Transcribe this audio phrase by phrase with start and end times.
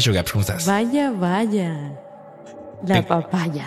[0.00, 0.32] ¿Qué Gaps?
[0.32, 0.66] ¿Cómo estás?
[0.66, 1.92] Vaya, vaya.
[2.86, 3.66] La papaya.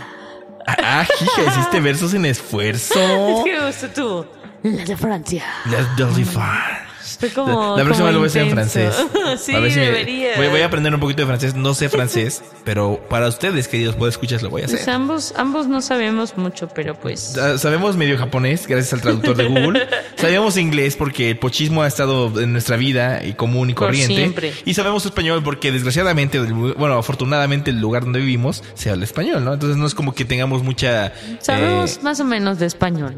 [0.65, 2.95] Ah, hija, hiciste versos en esfuerzo.
[3.43, 4.25] ¿Qué gusto tú?
[4.63, 5.43] La de Francia.
[5.65, 6.72] La de France.
[7.19, 7.75] Fue como.
[7.77, 8.95] La próxima como lo voy a hacer en francés.
[9.41, 10.31] sí, A ver si me- debería.
[10.37, 11.55] voy, voy a aprender un poquito de francés.
[11.55, 14.93] No sé francés, pero para ustedes, queridos, puedo escuchar, lo voy a Pues hacer.
[14.93, 17.37] ambos, ambos no sabemos mucho, pero pues.
[17.37, 19.87] Ah, Sabemos medio japonés, gracias al traductor de Google.
[20.15, 24.15] Sabemos inglés porque el pochismo ha estado en nuestra vida y común y Por corriente.
[24.15, 24.53] siempre.
[24.65, 29.53] Y sabemos español porque desgraciadamente, bueno, afortunadamente el lugar donde vivimos se habla español, ¿no?
[29.53, 31.13] Entonces no es como que tengamos mucha...
[31.39, 33.15] Sabemos eh, más o menos de español.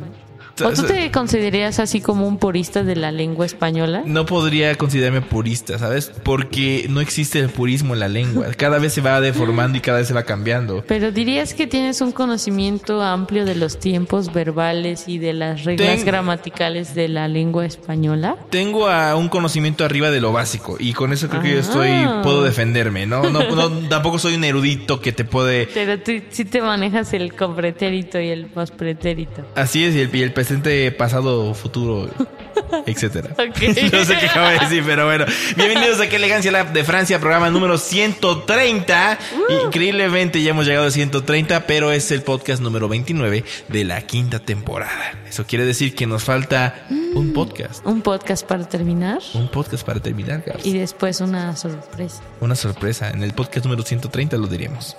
[0.63, 4.03] ¿O tú te considerarías así como un purista de la lengua española?
[4.05, 6.11] no podría considerarme purista, ¿sabes?
[6.23, 8.47] Porque no existe el purismo en la lengua.
[8.55, 10.83] Cada vez se va deformando y cada vez se va cambiando.
[10.87, 15.97] Pero dirías que tienes un conocimiento amplio de los tiempos verbales y de las reglas
[15.97, 18.35] Ten- gramaticales de la lengua española.
[18.49, 21.59] Tengo a un conocimiento arriba de lo básico y con eso creo que yo Ah.
[21.59, 21.89] estoy
[22.23, 23.23] puedo defenderme, ¿no?
[23.29, 27.33] No, no tampoco soy un erudito que te puede Pero tú sí te manejas el
[27.33, 29.45] compretérito y el pospretérito.
[29.55, 32.07] Así es, y el, y el presente, pasado, futuro,
[32.85, 33.31] etcétera.
[33.31, 33.91] Ok.
[33.91, 35.25] No sé qué acabo de decir, pero bueno.
[35.55, 39.19] Bienvenidos a Qué Elegancia Lab de Francia, programa número 130.
[39.33, 39.65] Uh.
[39.65, 44.37] Increíblemente ya hemos llegado a 130, pero es el podcast número 29 de la quinta
[44.37, 45.13] temporada.
[45.27, 46.85] Eso quiere decir que nos falta
[47.15, 47.83] un podcast.
[47.83, 50.63] Un podcast para terminar Un podcast para terminar, Gabs.
[50.63, 52.21] y después una sorpresa.
[52.39, 53.09] Una sorpresa.
[53.09, 54.95] En el podcast número 130 lo diríamos.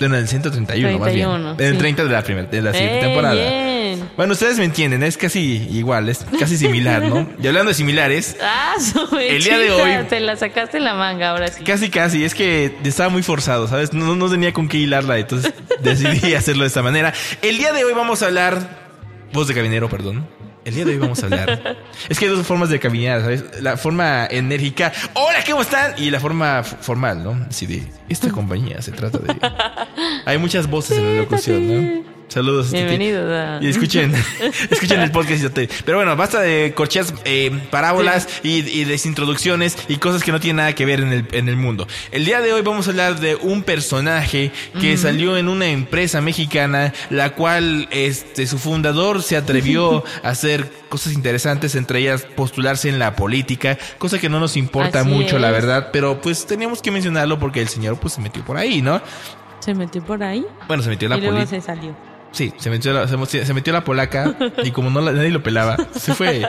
[0.00, 1.28] En el 131, más bien.
[1.28, 1.78] 31, En el sí.
[1.78, 3.34] 30 de la primera, de la siguiente ¡Eh, temporada.
[3.34, 4.10] bien!
[4.16, 7.28] Bueno, ustedes me entienden, es casi igual, es casi similar, ¿no?
[7.42, 8.74] Y hablando de similares, Ah,
[9.20, 11.62] El día de hoy- Te la sacaste en la manga ahora sí.
[11.64, 13.92] casi casi, es que estaba muy forzado, ¿sabes?
[13.92, 15.52] No, no tenía con qué hilarla, entonces
[15.82, 17.12] decidí hacerlo de esta manera.
[17.42, 18.80] El día de hoy vamos a hablar...
[19.32, 20.26] Voz de cabinero, perdón.
[20.70, 21.76] El día de hoy vamos a hablar...
[22.08, 23.60] Es que hay dos formas de caminar, ¿sabes?
[23.60, 25.94] La forma enérgica, hola, ¿cómo están?
[25.98, 27.44] Y la forma formal, ¿no?
[27.48, 29.36] Así de, esta compañía se trata de...
[30.26, 32.09] Hay muchas voces en la locución, ¿no?
[32.30, 32.66] Saludos.
[32.66, 32.76] Titi.
[32.78, 33.28] Bienvenido.
[33.34, 34.14] a- Y escuchen,
[34.70, 35.40] escuchen el podcast.
[35.40, 40.22] y yo te- Pero bueno, basta de corcheas, eh, parábolas y, y desintroducciones y cosas
[40.22, 41.88] que no tienen nada que ver en el, en el mundo.
[42.12, 46.20] El día de hoy vamos a hablar de un personaje que salió en una empresa
[46.20, 52.88] mexicana, la cual este, su fundador se atrevió a hacer cosas interesantes, entre ellas postularse
[52.88, 56.80] en la política, cosa que no nos importa Así mucho, la verdad, pero pues teníamos
[56.80, 59.00] que mencionarlo porque el señor pues se metió por ahí, ¿no?
[59.60, 61.60] Se metió por ahí Bueno, se metió en la y luego política.
[61.60, 62.09] se salió.
[62.32, 65.30] Sí, se metió la, se, mo- se metió la polaca y como no la- nadie
[65.30, 66.42] lo pelaba, se fue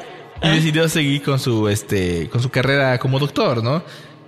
[0.44, 3.84] y decidió seguir con su este con su carrera como doctor, ¿no?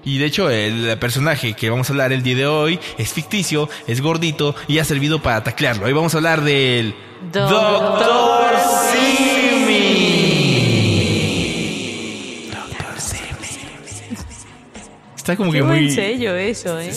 [0.06, 3.69] Y de hecho el personaje que vamos a hablar el día de hoy es ficticio,
[3.88, 5.86] es gordito y ha servido para taclearlo.
[5.86, 6.94] Hoy vamos a hablar del
[7.31, 8.52] Doctor
[11.53, 12.50] Simi.
[12.52, 13.28] Doctor Simi.
[15.16, 16.92] Está como Qué que buen muy sello eso, ¿eh?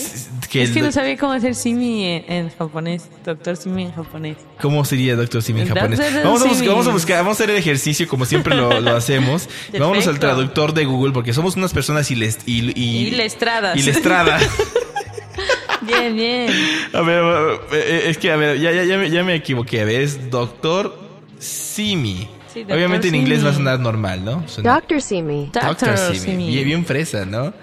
[0.47, 3.09] Que es que no sabía cómo hacer Simi en, en japonés.
[3.25, 4.37] Doctor Simi en japonés.
[4.61, 5.99] ¿Cómo sería Doctor Simi en japonés?
[6.23, 8.95] Vamos a, buscar, vamos a buscar, vamos a hacer el ejercicio como siempre lo, lo
[8.95, 9.49] hacemos.
[9.79, 13.77] Vámonos al traductor de Google porque somos unas personas iles- il- y, Y lestradas.
[13.77, 14.43] ilestradas.
[15.81, 16.51] Bien, bien.
[16.93, 17.23] a ver,
[17.71, 19.81] eh, es que a ver, ya, ya, ya, me, ya me equivoqué.
[19.81, 20.97] A ver, es Doctor
[21.39, 22.27] Simi.
[22.53, 22.65] Sí.
[22.69, 24.43] Obviamente en inglés va a sonar normal, ¿no?
[24.47, 25.49] Suena- Doctor Simi.
[25.53, 26.17] Doctor Simi.
[26.19, 26.47] Simi.
[26.49, 27.53] Bien, bien fresa, ¿no?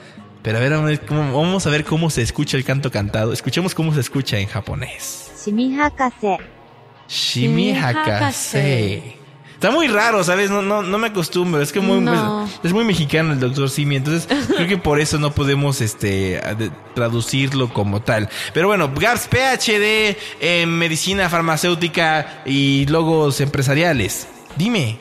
[0.44, 3.32] Pero a ver, vamos a ver cómo se escucha el canto cantado.
[3.32, 5.32] Escuchemos cómo se escucha en japonés.
[5.42, 6.36] Shimihakase.
[7.08, 9.16] Shimihakase.
[9.54, 10.50] Está muy raro, ¿sabes?
[10.50, 11.62] No, no, no me acostumbro.
[11.62, 12.20] Es que muy, pues,
[12.62, 13.96] es, muy mexicano el doctor Simi.
[13.96, 16.42] Entonces, creo que por eso no podemos este,
[16.94, 18.28] traducirlo como tal.
[18.52, 24.28] Pero bueno, GARS PhD en eh, medicina farmacéutica y logos empresariales.
[24.58, 24.98] Dime,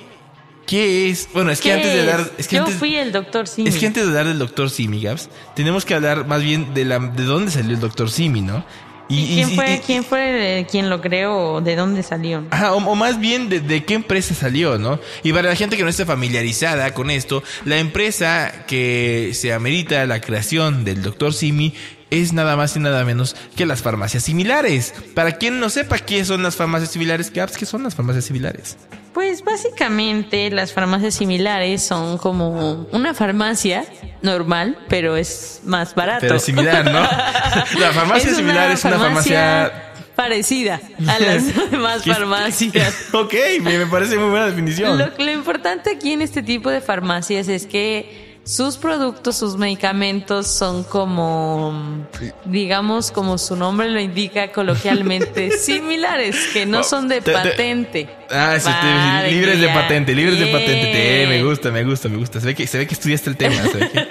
[0.66, 1.28] ¿qué es?
[1.34, 2.32] Bueno, es que ¿Qué antes de dar.
[2.38, 3.70] Es que Yo antes, fui el doctor Simi.
[3.70, 6.86] es que antes de hablar del doctor Simi, Gaps, tenemos que hablar más bien de
[6.86, 8.66] la de dónde salió el doctor Simi, ¿no?
[9.10, 12.46] ¿Y quién, y- fue, y- ¿Quién fue eh, quien lo creó o de dónde salió?
[12.50, 14.98] Ajá, o, o más bien de, de qué empresa salió, ¿no?
[15.24, 20.06] Y para la gente que no esté familiarizada con esto, la empresa que se amerita
[20.06, 21.34] la creación del Dr.
[21.34, 21.74] Simi
[22.22, 24.94] es nada más y nada menos que las farmacias similares.
[25.16, 28.78] Para quien no sepa qué son las farmacias similares, ¿qué, qué son las farmacias similares?
[29.14, 33.86] Pues básicamente las farmacias similares son como una farmacia
[34.24, 36.22] normal, pero es más barato.
[36.22, 37.02] Pero es similar, ¿no?
[37.80, 39.72] La farmacia Es similar es una farmacia...
[40.16, 42.96] parecida a las demás ¿Qué es- farmacias.
[43.14, 44.98] ok, me, me parece muy buena definición.
[44.98, 50.48] Lo, lo importante aquí en este tipo de farmacias es que sus productos, sus medicamentos
[50.48, 52.06] son como,
[52.46, 58.10] digamos, como su nombre lo indica coloquialmente, similares, que no son de Te- te- patente.
[58.30, 61.26] Ah, sí, te- libres de patente, libres de patente.
[61.30, 62.40] Me gusta, me gusta, me gusta.
[62.42, 63.56] Se ve que, se ve que estudiaste el tema.
[63.64, 64.08] Se ve que,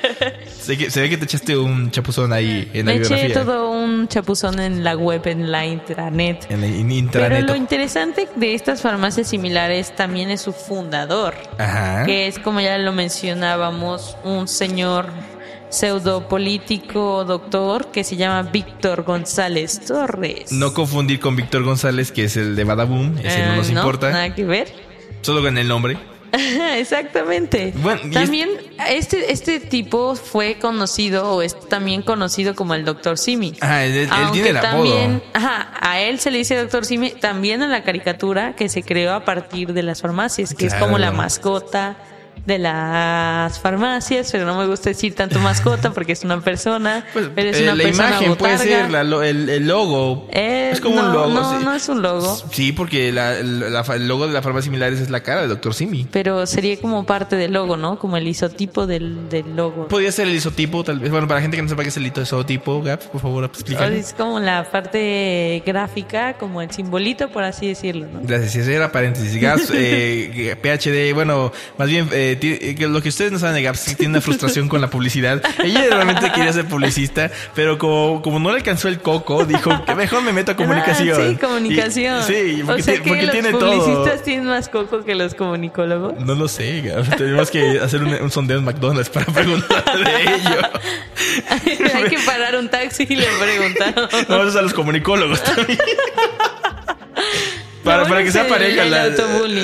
[0.62, 3.14] se ve que, se ve que te echaste un chapuzón ahí en la Me eché
[3.14, 3.44] biografía.
[3.44, 6.46] todo un chapuzón en la web, en la intranet.
[6.50, 7.44] En la en Pero intranet.
[7.46, 12.04] lo interesante de estas farmacias similares también es su fundador, Ajá.
[12.06, 15.06] que es como ya lo mencionábamos, un señor
[15.70, 20.52] pseudo político doctor que se llama Víctor González Torres.
[20.52, 23.16] No confundir con Víctor González, que es el de Badaboom.
[23.18, 24.10] Ese no Eh, nos importa.
[24.10, 24.68] Nada que ver.
[25.22, 25.96] Solo con el nombre.
[26.76, 27.72] Exactamente.
[27.76, 28.48] Bueno, también
[28.88, 33.54] este, este tipo fue conocido o es también conocido como el Doctor Simi.
[33.60, 34.70] Ajá, él, él Aunque tiene el apodo.
[34.72, 38.82] también, ajá, a él se le dice Doctor Simi, también en la caricatura que se
[38.82, 41.96] creó a partir de las farmacias, que es como la mascota
[42.46, 47.30] de las farmacias, pero no me gusta decir tanto mascota porque es una persona, Pues,
[47.34, 48.80] pero es eh, una la persona imagen puede botarga.
[48.82, 50.26] ser la el, el logo.
[50.32, 51.28] Eh, es como no, un logo.
[51.28, 51.64] No, sí.
[51.64, 52.42] no es un logo.
[52.50, 55.72] Sí, porque la- la- el logo de la farmacia similares es la cara de Dr.
[55.74, 56.06] Simi.
[56.10, 57.98] Pero sería como parte del logo, ¿no?
[57.98, 59.86] Como el isotipo del, del logo.
[59.86, 61.10] Podría ser el isotipo, tal vez.
[61.12, 63.98] Bueno, para la gente que no sepa qué es el isotipo, Gaps, por favor, explícame.
[63.98, 68.20] Es como la parte gráfica, como el simbolito, por así decirlo, ¿no?
[68.24, 69.40] Gracias, ese era paréntesis.
[69.40, 73.62] Gaps, eh, PhD, bueno, más bien, eh, eh, que lo que ustedes no saben de
[73.62, 75.42] Gaps, es que tiene una frustración con la publicidad.
[75.62, 79.94] Ella realmente quería ser publicista, pero como, como no le alcanzó el coco, dijo que
[79.94, 81.20] mejor me meto a comunicación.
[81.20, 82.20] Ah, sí, comunicación.
[82.20, 84.22] Y- sí, porque, o sea ti- que porque los tiene publicistas todo.
[84.24, 86.14] tienen más coco que los comunicólogos.
[86.24, 87.16] No lo sé, Gaps.
[87.16, 90.60] Tenemos que hacer un, un sondeo en McDonald's para preguntar de ello.
[91.94, 94.08] Hay que parar un taxi y le preguntamos.
[94.28, 95.78] Vamos a los comunicólogos también.
[97.84, 99.08] Para, para que sea pareja la,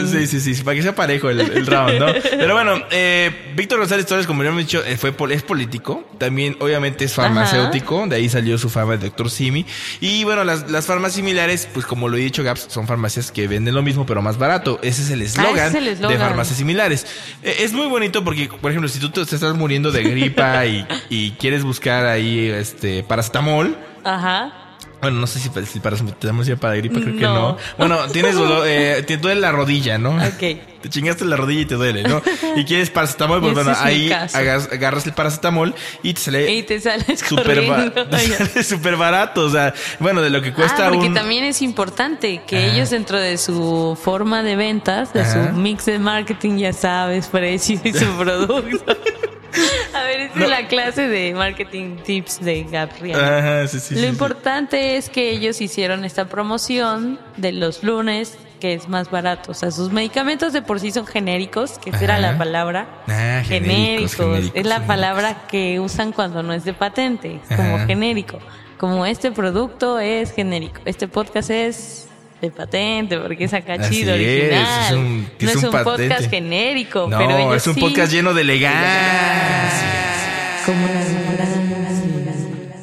[0.06, 2.06] sí, sí, sí, para que sea parejo el, el round, ¿no?
[2.30, 6.56] Pero bueno, eh, Víctor González Torres, como ya hemos dicho, eh, fue es político, también
[6.60, 9.64] obviamente es farmacéutico, de ahí salió su fama de Doctor Simi.
[10.00, 13.46] Y bueno, las, las farmacias similares, pues como lo he dicho, Gaps, son farmacias que
[13.48, 14.78] venden lo mismo, pero más barato.
[14.82, 16.18] Ese es el eslogan Ah, es el de eslogan.
[16.18, 17.06] farmacias similares.
[17.42, 20.86] Eh, es muy bonito porque, por ejemplo, si tú te estás muriendo de gripa y,
[21.08, 24.67] y quieres buscar ahí este paracetamol, Ajá.
[25.00, 27.34] Bueno, no sé si, si paracetamol sirve para gripe, creo que No.
[27.34, 27.56] no.
[27.76, 30.10] Bueno, tienes dolor, eh, te duele la rodilla, ¿no?
[30.16, 30.60] Ok.
[30.80, 32.22] Te chingaste la rodilla y te duele, ¿no?
[32.54, 35.74] Y quieres paracetamol, pues bueno, ahí agas- agarras el paracetamol
[36.04, 37.18] y te sale Y te sales
[38.38, 39.42] sale súper barato.
[39.46, 41.14] O sea, bueno, de lo que cuesta ah, porque un...
[41.14, 42.74] también es importante que Ajá.
[42.76, 45.50] ellos dentro de su forma de ventas, de Ajá.
[45.52, 48.96] su mix de marketing, ya sabes, precio y su producto.
[49.94, 50.44] A ver, esta No.
[50.44, 53.18] es la clase de marketing tips de Gabriel.
[53.18, 58.36] Ajá, sí, sí, Lo sí, importante es que ellos hicieron esta promoción de los lunes
[58.60, 59.52] que es más barato.
[59.52, 62.88] O sea, sus medicamentos de por sí son genéricos, que esa era la palabra.
[63.06, 64.86] Ah, genéricos, genéricos, Es la genéricos.
[64.86, 67.86] palabra que usan cuando no es de patente, como Ajá.
[67.86, 68.38] genérico.
[68.76, 70.80] Como este producto es genérico.
[70.84, 72.07] Este podcast es
[72.40, 74.84] de patente porque es acá chido, es, original.
[74.86, 78.32] es un- no es un podcast genérico, No, pero ellos es un sí- podcast lleno
[78.34, 78.80] de elegancia.
[80.64, 81.08] Como las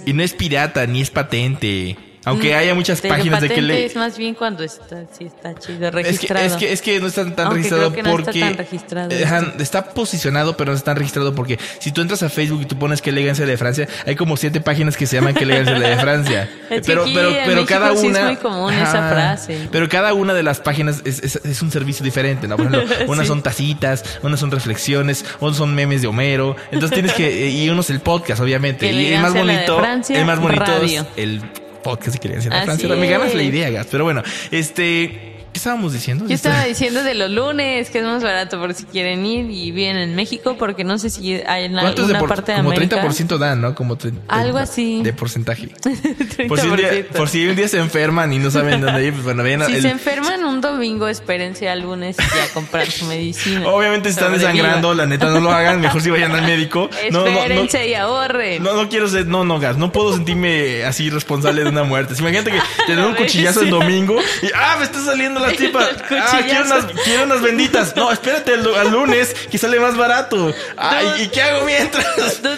[0.08, 1.96] Y no es pirata, ni es patente.
[2.26, 3.86] Aunque haya muchas páginas de que le...
[3.86, 6.46] es más bien cuando está, sí está chido, Es que, registrado.
[6.46, 8.40] es, que, es que no está tan Aunque registrado creo que no está porque.
[8.40, 12.30] tan registrado Eh, está posicionado, pero no está tan registrado porque si tú entras a
[12.30, 15.34] Facebook y tú pones que elegancia de Francia, hay como siete páginas que se llaman
[15.34, 16.50] que elegancia de Francia.
[16.70, 18.26] Es que pero aquí pero, pero cada sí es una.
[18.26, 19.68] muy común esa frase.
[19.72, 22.58] Pero cada una de las páginas es, es- es un servicio diferente, ¿no?
[22.58, 26.56] Por ejemplo, unas son tacitas, unas son reflexiones, otras son memes de Homero.
[26.72, 27.50] Entonces tienes que.
[27.50, 28.90] Y uno es el podcast, obviamente.
[28.90, 29.78] Que Y el más bonito.
[29.78, 31.02] Francia, el más bonito radio.
[31.02, 31.42] es el
[31.86, 32.96] podcast que elegancia de Así Francia.
[32.96, 33.88] Me ganas la idea, Gas.
[33.92, 35.35] Pero bueno, este.
[35.56, 36.26] ¿Qué estábamos diciendo?
[36.28, 39.72] Yo estaba diciendo de los lunes, que es más barato por si quieren ir y
[39.72, 42.52] vienen en México, porque no sé si hay en ¿Cuánto es de alguna por, parte
[42.52, 43.02] de como América.
[43.02, 43.74] 30% dan, ¿no?
[43.74, 43.98] Como
[44.28, 45.02] Algo 30 así.
[45.02, 45.70] De porcentaje.
[45.70, 46.48] 30%.
[46.50, 49.14] Por si, un día, por si un día se enferman y no saben dónde ir,
[49.14, 52.92] pues bueno, vayan Si el- se enferman un domingo, espérense al lunes y a comprar
[52.92, 53.66] su medicina.
[53.70, 56.90] Obviamente si están desangrando, la neta no lo hagan, mejor si vayan al médico.
[57.12, 58.62] No, no, no, Espérense y ahorren.
[58.62, 62.14] no, no quiero ser, no, no, gas, no puedo sentirme así responsable de una muerte.
[62.20, 65.88] Imagínate que te dan un cuchillazo el domingo y, ah, me está saliendo la tripa.
[66.12, 67.96] Ah, quiero unas, quiero unas benditas.
[67.96, 70.54] No, espérate al, al lunes que sale más barato.
[70.78, 72.06] Ay, ¿y qué hago mientras?
[72.42, 72.50] Tú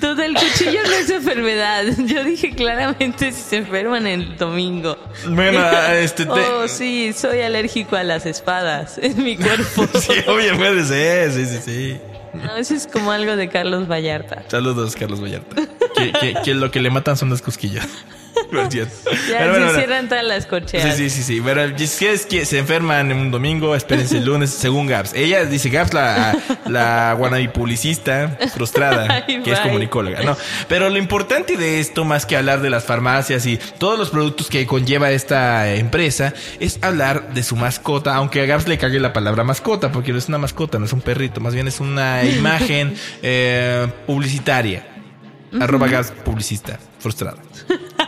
[0.00, 1.84] Todo el cuchillo no es enfermedad.
[1.98, 4.96] Yo dije claramente si se enferman el domingo.
[5.28, 5.60] Bueno,
[5.92, 6.24] este...
[6.24, 6.30] Te...
[6.30, 9.88] Oh, sí, soy alérgico a las espadas en mi cuerpo.
[9.98, 12.00] sí, obviamente, sí, sí, sí, sí.
[12.34, 14.44] No, eso es como algo de Carlos Vallarta.
[14.48, 15.56] Saludos, Carlos Vallarta.
[15.96, 17.88] que, que, que lo que le matan son las cosquillas.
[18.52, 19.04] Gracias.
[19.28, 20.96] Ya Pero se cierran todas las corcheas.
[20.96, 21.42] Sí, sí, sí, sí.
[21.44, 25.14] Pero si es que se enferman en un domingo, espérense el lunes, según Gaps.
[25.14, 30.36] Ella dice Gaps, la, la wannabe publicista frustrada, Ay, que es comunicóloga, ¿no?
[30.68, 34.48] Pero lo importante de esto, más que hablar de las farmacias y todos los productos
[34.48, 39.12] que conlleva esta empresa, es hablar de su mascota, aunque a Gaps le cague la
[39.12, 42.24] palabra mascota, porque no es una mascota, no es un perrito, más bien es una
[42.24, 44.86] imagen eh, publicitaria.
[45.60, 47.38] Arroba Gaps publicista, frustrada.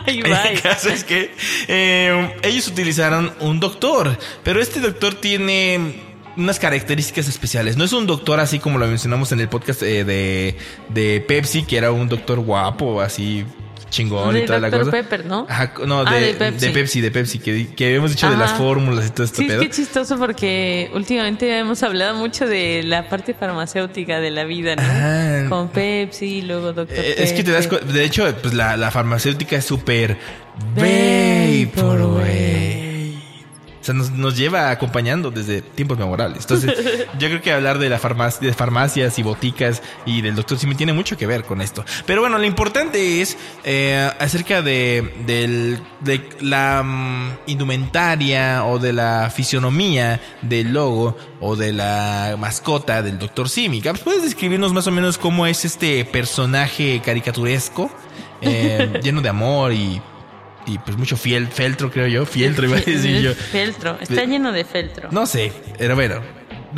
[0.05, 1.31] Ay, El caso es que
[1.67, 6.01] eh, ellos utilizaron un doctor, pero este doctor tiene
[6.37, 7.77] unas características especiales.
[7.77, 10.57] No es un doctor así como lo mencionamos en el podcast eh, de,
[10.89, 13.45] de Pepsi, que era un doctor guapo, así
[13.91, 14.85] chingón y De toda la Dr.
[14.85, 14.91] cosa.
[14.97, 15.45] Pepper, ¿no?
[15.47, 16.65] Ajá, no, Ah, de, de Pepsi.
[16.65, 18.57] de Pepsi, de Pepsi, que, que habíamos dicho de las Ajá.
[18.57, 19.61] fórmulas y todo este Sí, es pedo.
[19.61, 24.81] que chistoso porque últimamente hemos hablado mucho de la parte farmacéutica de la vida, ¿no?
[24.81, 25.45] Ajá.
[25.49, 27.85] Con Pepsi, luego Doctor Eh, es que te das Pepper.
[27.87, 30.17] cu- De hecho, pues la, la farmacéutica es súper
[30.75, 32.80] vaporwave.
[33.81, 36.41] O sea, nos, nos lleva acompañando desde tiempos memorables.
[36.43, 36.73] Entonces,
[37.19, 40.75] yo creo que hablar de la farmacia, de farmacias y boticas y del doctor Simi
[40.75, 41.83] tiene mucho que ver con esto.
[42.05, 48.93] Pero bueno, lo importante es eh, acerca de, del- de la mm, indumentaria o de
[48.93, 53.81] la fisionomía del logo o de la mascota del doctor Simi.
[53.81, 57.89] ¿Puedes describirnos más o menos cómo es este personaje caricaturesco?
[58.41, 60.01] eh, lleno de amor y,
[60.73, 62.25] y pues mucho fiel, feltro, creo yo.
[62.25, 63.33] Fieltro, iba a decir yo.
[63.33, 65.09] Feltro, está lleno de feltro.
[65.11, 66.21] No sé, pero bueno.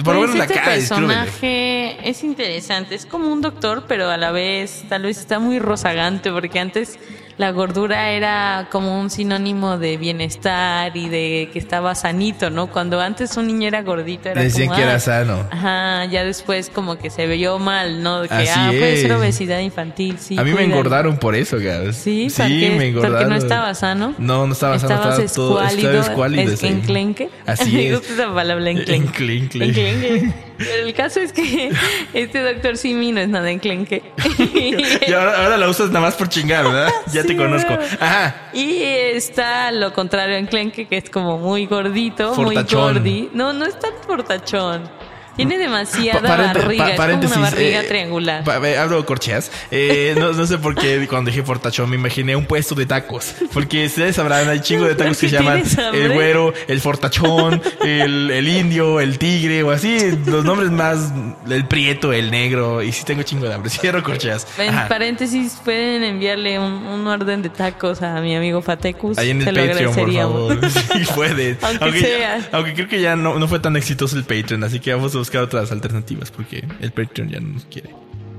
[0.04, 4.10] Por lo Pues menos la este cara, personaje es interesante, es como un doctor, pero
[4.10, 6.98] a la vez tal vez está muy rozagante, porque antes
[7.38, 12.68] la gordura era como un sinónimo de bienestar y de que estaba sanito, ¿no?
[12.68, 15.48] Cuando antes un niño era gordito era Decían como, que era "Ah, sano.
[15.52, 18.22] Ajá, ya después como que se vio mal, ¿no?
[18.24, 19.18] Que Así ah, puede ser es.
[19.18, 20.38] obesidad infantil, sí.
[20.38, 20.74] a mí me cuídalo.
[20.76, 21.96] engordaron por eso, Gabs.
[21.98, 22.76] Sí, ¿por qué?
[22.78, 23.18] me engordaron.
[23.18, 24.14] Porque no estaba sano.
[24.18, 26.52] No, no estaba sano, estaba todo escuálido, estaba escuálido.
[26.54, 26.68] es- sí.
[26.68, 27.30] enclenque.
[27.46, 27.98] Así Me es.
[28.00, 28.96] gusta esa palabra, enclenque.
[28.96, 29.64] Enclenque.
[29.66, 30.34] Enclenque.
[30.64, 31.72] Pero el caso es que
[32.14, 34.04] este doctor Simi no es nada enclenque.
[35.08, 36.90] Y ahora, ahora la usas nada más por chingar, ¿verdad?
[37.12, 37.74] Ya te conozco.
[38.00, 38.50] Ajá.
[38.54, 42.82] Y está lo contrario enclenque, que es como muy gordito, Fortachón.
[42.82, 43.30] muy gordi.
[43.34, 44.90] No, no es tan fortachón.
[45.36, 48.44] Tiene demasiada Pa- barriga, pa- es paréntesis, como una barriga eh, triangular.
[48.44, 49.52] pa- eh, hablo corcheas.
[49.72, 53.34] Eh, no, no sé por qué cuando dije fortachón me imaginé un puesto de tacos.
[53.54, 56.06] Porque ustedes sabrán, hay chingo de tacos que se ¿Por qué llaman hambre?
[56.06, 59.98] el güero, el fortachón, el, el indio, el tigre o así.
[60.26, 61.12] Los nombres más,
[61.50, 62.82] el prieto, el negro.
[62.84, 63.70] Y sí tengo chingo de hambre.
[63.84, 64.46] Cierro corcheas.
[64.58, 64.88] En Ajá.
[64.88, 69.18] paréntesis, pueden enviarle un, un orden de tacos a mi amigo Fatecus.
[69.18, 70.60] Ahí en el Patreon, por favor.
[70.94, 71.58] Sí, puede.
[71.62, 72.48] Aunque sea.
[72.52, 75.20] aunque creo que ya no, no fue tan exitoso el Patreon, así que vamos a
[75.24, 77.90] buscar otras alternativas porque el Patreon ya no nos quiere.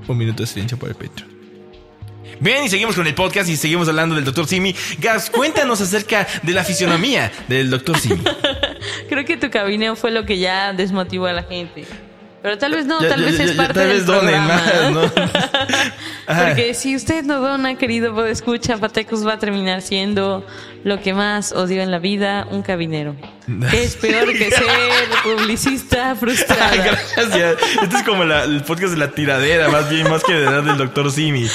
[0.07, 1.35] Un minuto de silencio por el Patreon.
[2.39, 4.45] Bien, y seguimos con el podcast y seguimos hablando del Dr.
[4.45, 4.75] Simi.
[4.99, 7.97] Gas, cuéntanos acerca de la fisionomía del Dr.
[7.97, 8.23] Simi.
[9.09, 11.85] Creo que tu cabineo fue lo que ya desmotivó a la gente.
[12.45, 14.35] Pero tal vez no, Ya- tal ya- vez ya- es parte tal del vez donen
[14.45, 14.53] programa.
[14.53, 15.11] más, ¿no?
[16.45, 20.45] Porque si usted no dona, querido escucha, Patecus va a terminar siendo
[20.83, 23.15] lo que más odio en la vida, un cabinero.
[23.71, 24.63] Que es peor que ser
[25.23, 26.75] publicista frustrada.
[26.75, 27.57] Gracias.
[27.81, 30.61] Este es como la- el podcast de la tiradera, más bien, más que de edad
[30.61, 31.11] del Dr.
[31.11, 31.47] Simi.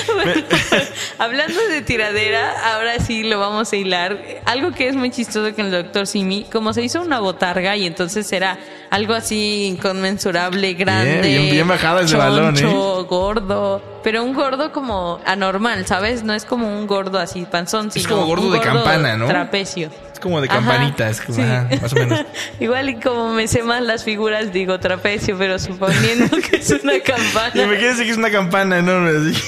[1.18, 4.18] Hablando de tiradera, ahora sí lo vamos a hilar.
[4.44, 7.86] Algo que es muy chistoso con el doctor Simi, como se hizo una botarga y
[7.86, 8.58] entonces era
[8.90, 12.60] algo así inconmensurable, grande, bien- bien bajado ese balón, ¿eh?
[12.60, 16.22] choncho, gordo, pero un gordo como anormal, ¿sabes?
[16.24, 19.26] No es como un gordo así panzón, sino como gordo un de campana, ¿no?
[19.28, 19.90] Trapecio.
[20.12, 21.42] Es como de Ajá, campanita, es como, sí.
[21.42, 22.20] ajá, más o menos.
[22.60, 26.98] Igual y como me sé más las figuras, digo trapecio, pero suponiendo que es una
[27.00, 27.62] campana.
[27.62, 29.40] Imagínense que es una campana enorme así.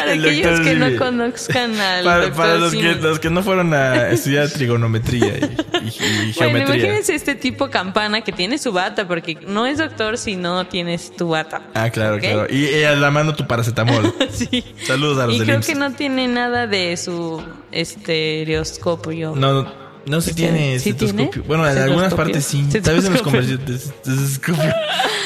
[0.00, 3.30] Para El aquellos doctor que no conozcan al Para, doctor para los, que, los que
[3.30, 6.62] no fueron a estudiar trigonometría y, y- y Bueno, geometría.
[6.76, 11.14] imagínense este tipo campana que tiene su bata, porque no es doctor si no tienes
[11.16, 11.62] tu bata.
[11.74, 12.46] ah, claro, claro.
[12.50, 14.12] Y, y a la mano tu paracetamol.
[14.32, 14.64] Sí.
[14.86, 15.66] Saludos a los Y del creo IMSS.
[15.66, 17.42] que no tiene nada de su
[17.72, 19.34] estereoscopio.
[19.36, 19.72] No, no,
[20.06, 21.30] no, se tiene ¿Sí citoscopio.
[21.30, 21.46] Tiene?
[21.46, 22.66] Bueno, en algunas partes sí.
[22.82, 23.10] Tal vez.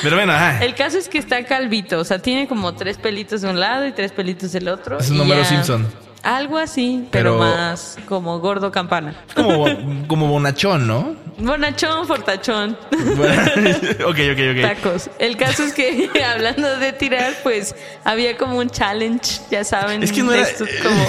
[0.03, 0.65] Pero bueno, ajá.
[0.65, 1.99] El caso es que está calvito.
[1.99, 4.99] O sea, tiene como tres pelitos de un lado y tres pelitos del otro.
[4.99, 5.45] Es un número.
[5.45, 5.87] Simpson.
[6.25, 9.15] Algo así, pero, más como gordo campana.
[9.35, 9.67] Como,
[10.09, 11.15] como bonachón, ¿no?
[11.37, 12.79] Bonachón, fortachón.
[13.15, 13.43] Bueno,
[14.07, 14.63] ok, ok, ok.
[14.63, 15.11] Tacos.
[15.19, 20.03] El caso es que hablando de tirar, pues había como un challenge, ya saben.
[20.03, 20.49] Es que no era...
[20.83, 21.05] como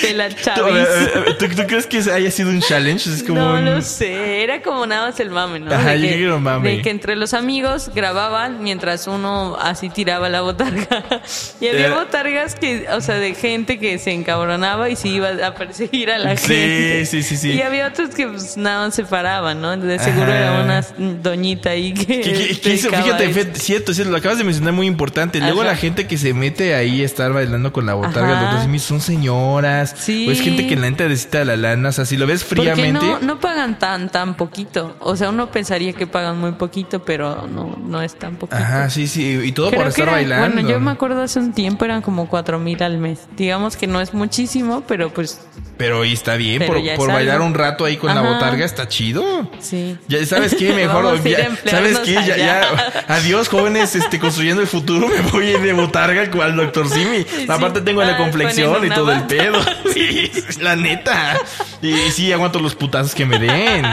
[0.00, 0.86] Pela eh, Chavis.
[0.88, 3.10] Eh, ¿Tú, ¿Tú, crees que haya sido un challenge?
[3.10, 3.64] Es como no un...
[3.64, 4.42] lo sé.
[4.42, 5.72] Era como nada más el mame, ¿no?
[5.72, 6.76] Ajá, de, que, yo mame.
[6.76, 10.88] de que entre los amigos grababan mientras uno así tiraba la botarga.
[11.60, 11.94] Y había Era...
[11.98, 16.18] botargas que, o sea, de gente que se encabronaba y se iba a perseguir a
[16.18, 17.06] la sí, gente.
[17.06, 17.52] Sí, sí, sí.
[17.52, 19.76] Y había otros que pues, nada más se paraban, ¿no?
[19.76, 20.38] De seguro Ajá.
[20.38, 20.84] era una
[21.22, 22.20] doñita ahí que.
[22.20, 23.58] que, que fíjate, esto.
[23.60, 25.38] cierto, cierto, lo acabas de mencionar muy importante.
[25.38, 25.70] Luego Ajá.
[25.70, 29.00] la gente que se mete ahí a estar bailando con la botarga, los dos, son
[29.00, 29.94] señoras ganas.
[29.96, 30.28] Sí.
[30.28, 31.90] O es gente que neta necesita la lana.
[31.90, 33.04] O sea, si lo ves fríamente.
[33.04, 34.96] No, no, pagan tan, tan poquito.
[35.00, 38.56] O sea, uno pensaría que pagan muy poquito, pero no, no es tan poquito.
[38.56, 39.40] Ajá, sí, sí.
[39.44, 40.54] Y todo Creo por estar era, bailando.
[40.54, 43.20] Bueno, yo me acuerdo hace un tiempo eran como cuatro mil al mes.
[43.36, 45.40] Digamos que no es muchísimo, pero pues.
[45.76, 48.22] Pero y está bien, pero por, por bailar un rato ahí con Ajá.
[48.22, 49.50] la botarga está chido.
[49.60, 49.96] Sí.
[50.08, 51.22] Ya sabes qué, mejor.
[51.24, 52.14] ya, ¿Sabes qué?
[52.14, 55.08] Ya, ya, Adiós, jóvenes, este, construyendo el futuro.
[55.08, 57.24] Me voy de botarga al doctor Simi.
[57.24, 59.58] Sí, Aparte tengo ah, la complexión y todo el pedo
[59.92, 61.40] sí, la neta.
[61.82, 63.84] Y sí, aguanto los putazos que me den.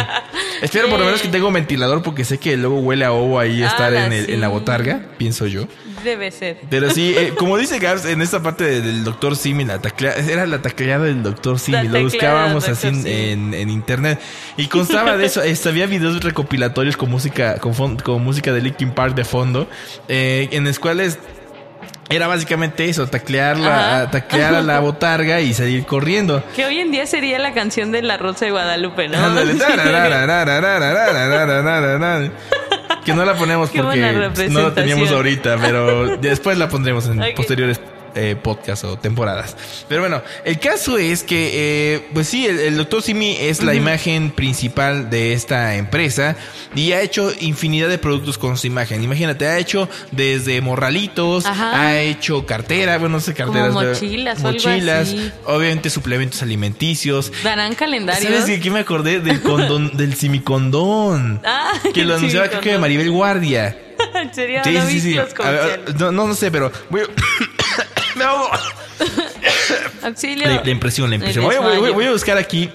[0.62, 3.40] Espero por lo menos que tenga un ventilador porque sé que luego huele a ovo
[3.40, 5.68] ahí estar en, el, en la botarga, pienso yo.
[6.04, 6.60] Debe ser.
[6.70, 9.80] Pero sí, eh, como dice Gabs, en esta parte del doctor Simi, la
[10.30, 14.20] era la tacleada del doctor Simi, lo buscábamos así en, internet
[14.56, 18.92] y constaba de eso, este, había videos recopilatorios con música, con, con música de Linkin
[18.92, 19.68] Park de fondo,
[20.08, 21.20] eh, en los cuales
[22.10, 26.44] era básicamente eso, taclear, la, taclear a la botarga y salir corriendo.
[26.56, 29.18] Que hoy en día sería la canción de La Rosa de Guadalupe, ¿no?
[33.04, 37.36] que no la ponemos porque no la teníamos ahorita, pero después la pondremos en okay.
[37.36, 37.80] posteriores
[38.16, 39.56] eh, podcasts o temporadas.
[39.88, 41.52] Pero bueno, el caso es que,
[41.96, 43.02] eh, pues sí, el, el Dr.
[43.02, 46.36] Simi es la imagen principal de esta empresa
[46.76, 49.04] y ha hecho infinidad de productos con su imagen.
[49.04, 51.80] Imagínate, ha hecho desde morralitos, Ajá.
[51.82, 53.68] ha hecho cartera, bueno, no sé, carteras.
[53.70, 55.32] Como pero- mochilas algo mochilas, así.
[55.46, 57.32] obviamente suplementos alimenticios.
[57.44, 58.24] Darán calendarios.
[58.32, 59.20] ¿Sabes de qué me acordé?
[59.20, 61.42] Del condón, del simicondón.
[61.46, 62.78] Ah, que lo anunciaba creo que de.
[62.78, 63.78] Maribel Guardia.
[64.16, 64.62] ¿En serio?
[64.64, 65.14] Sí, ¿No sí, sí.
[65.16, 67.06] ver, no, no, no sé, pero voy a-
[68.18, 68.50] me ahogo.
[70.04, 70.48] Auxilio.
[70.48, 71.46] La, la impresión, la impresión.
[71.46, 71.94] Voy, a- voy a- desmayo.
[71.94, 72.70] voy a buscar aquí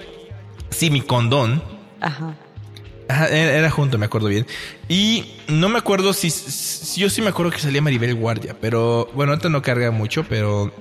[0.69, 1.63] simicondón.
[2.01, 2.35] Ajá.
[3.09, 4.47] Ajá, era, era junto, me acuerdo bien.
[4.87, 9.09] Y no me acuerdo si, si- Yo sí me acuerdo que salía Maribel Guardia, pero
[9.13, 10.73] bueno, ahorita no carga mucho, pero.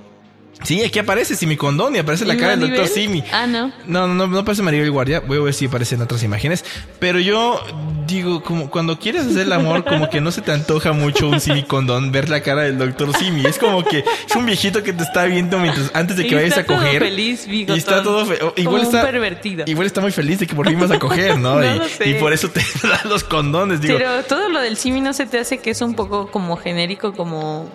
[0.64, 3.22] Sí, aquí aparece Simicondón y aparece la ¿Y cara del doctor Simi.
[3.33, 3.72] Ah, no.
[3.87, 5.20] No, no, no, no aparece Maribel Guardia.
[5.20, 6.64] Voy a ver si aparecen otras imágenes.
[6.98, 7.61] Pero yo
[8.07, 11.40] digo, como cuando quieres hacer el amor, como que no se te antoja mucho un
[11.40, 13.44] simicondón ver la cara del doctor Simi.
[13.46, 16.35] Es como que es un viejito que te está viendo mientras, antes de que Y
[16.35, 16.98] vayas a coger.
[16.98, 17.77] todo feliz, bigotón.
[17.77, 19.64] y está todo fe- igual está pervertido.
[19.66, 21.57] Igual está muy feliz de que por fin vas a coger, ¿no?
[21.61, 22.09] No y, lo sé.
[22.09, 23.96] y por eso te da los condones, digo.
[23.98, 27.12] Pero todo lo del simi no se te hace que es un poco como genérico,
[27.14, 27.68] como.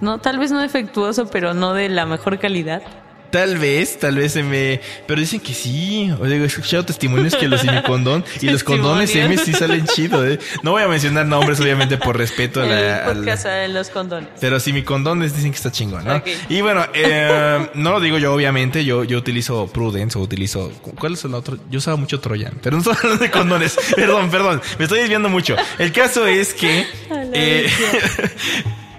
[0.00, 2.82] No, tal vez no defectuoso, pero no de la mejor calidad.
[3.30, 4.80] Tal vez, tal vez se me.
[5.06, 6.10] Pero dicen que sí.
[6.20, 10.40] O he escuchado testimonios que los simicondón y los condones M sí salen chido, ¿eh?
[10.64, 12.74] No voy a mencionar nombres, obviamente, por respeto a la.
[12.74, 14.30] a El la- podcast de los condones.
[14.40, 16.20] Pero si mi condones dicen que está chingón, ¿no?
[16.48, 18.84] Y bueno, eh, no lo digo yo, obviamente.
[18.84, 20.72] Yo, yo utilizo Prudence o utilizo.
[20.98, 21.56] ¿Cuál es el otro?
[21.70, 23.76] Yo usaba mucho Trojan, pero no estoy hablando de condones.
[23.94, 24.60] perdón, perdón.
[24.76, 25.54] Me estoy desviando mucho.
[25.78, 26.84] El caso es que.
[27.32, 27.68] Eh,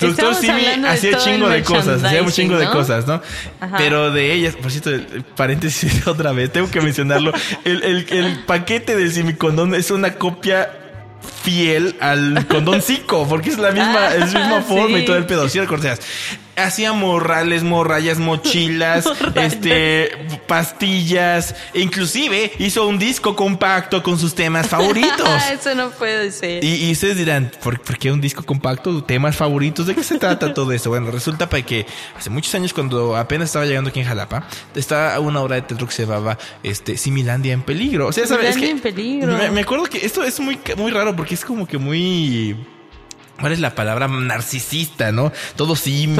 [0.00, 3.22] Doctor Simi hacía chingo de cosas, hacía un chingo de cosas, ¿no?
[3.60, 3.76] Ajá.
[3.78, 4.90] Pero de ellas, por cierto,
[5.36, 7.32] paréntesis otra vez, tengo que mencionarlo.
[7.64, 10.70] El, el, el paquete del simicondón es una copia
[11.42, 15.16] fiel al condón Zico, porque es la misma, Ah, es la misma forma y todo
[15.16, 15.48] el pedo.
[15.48, 15.58] ¿Sí?
[16.64, 20.10] Hacía morrales, morrayas, mochilas, este,
[20.46, 25.28] pastillas, e inclusive hizo un disco compacto con sus temas favoritos.
[25.52, 26.62] Eso no puede ser.
[26.64, 29.02] Y, y ustedes dirán, ¿por, por qué un disco compacto?
[29.04, 29.86] ¿Temas favoritos?
[29.86, 30.90] ¿De qué se trata todo esto?
[30.90, 35.18] Bueno, resulta para que hace muchos años, cuando apenas estaba llegando aquí en Jalapa, estaba
[35.20, 38.06] una obra de teatro que se llamaba este, Similandia en peligro.
[38.08, 38.50] O sea, ¿sabes?
[38.50, 39.36] Es que en peligro.
[39.36, 42.56] Me, me acuerdo que esto es muy, muy raro porque es como que muy...
[43.42, 44.08] ¿Cuál es la palabra?
[44.08, 45.30] Narcisista, ¿no?
[45.56, 46.16] Todo simi,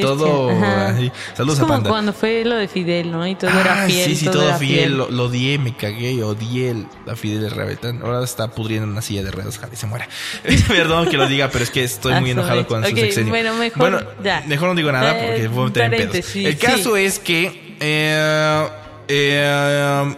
[0.00, 0.50] todo...
[0.50, 1.10] Así.
[1.34, 1.90] Saludos es a como Panda.
[1.90, 3.26] cuando fue lo de Fidel, ¿no?
[3.26, 4.04] Y todo era Ah, fiel.
[4.10, 4.96] sí, sí, todo, era fiel.
[4.96, 6.76] Lo, lo odié, me cagué, odié
[7.10, 8.00] a Fidel Revetán.
[8.02, 10.08] Ahora está pudriendo en una silla de ruedas, ojalá y se muera.
[10.68, 13.30] Perdón que lo diga, pero es que estoy muy Ah, enojado con su Ok, sexenio.
[13.30, 14.44] bueno, mejor Bueno, ya.
[14.46, 16.36] mejor no digo nada Eh, porque voy a meter en pedos.
[16.36, 17.02] El caso sí.
[17.02, 17.76] es que...
[17.80, 18.68] Eh,
[19.08, 20.14] eh,